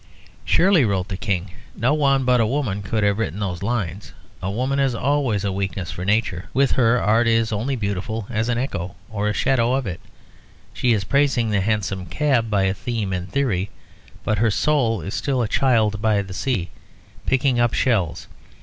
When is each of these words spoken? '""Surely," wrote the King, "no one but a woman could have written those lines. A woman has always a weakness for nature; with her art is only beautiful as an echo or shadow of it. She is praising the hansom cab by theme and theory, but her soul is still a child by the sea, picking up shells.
'""Surely," 0.45 0.83
wrote 0.83 1.09
the 1.09 1.15
King, 1.15 1.51
"no 1.77 1.93
one 1.93 2.25
but 2.25 2.41
a 2.41 2.47
woman 2.47 2.81
could 2.81 3.03
have 3.03 3.19
written 3.19 3.39
those 3.39 3.61
lines. 3.61 4.13
A 4.41 4.49
woman 4.49 4.79
has 4.79 4.95
always 4.95 5.43
a 5.43 5.51
weakness 5.51 5.91
for 5.91 6.03
nature; 6.03 6.45
with 6.55 6.71
her 6.71 6.99
art 6.99 7.27
is 7.27 7.51
only 7.51 7.75
beautiful 7.75 8.25
as 8.27 8.49
an 8.49 8.57
echo 8.57 8.95
or 9.11 9.31
shadow 9.31 9.73
of 9.75 9.85
it. 9.85 9.99
She 10.73 10.91
is 10.91 11.03
praising 11.03 11.51
the 11.51 11.61
hansom 11.61 12.07
cab 12.07 12.49
by 12.49 12.73
theme 12.73 13.13
and 13.13 13.31
theory, 13.31 13.69
but 14.23 14.39
her 14.39 14.49
soul 14.49 15.01
is 15.01 15.13
still 15.13 15.43
a 15.43 15.47
child 15.47 16.01
by 16.01 16.23
the 16.23 16.33
sea, 16.33 16.71
picking 17.27 17.59
up 17.59 17.75
shells. 17.75 18.25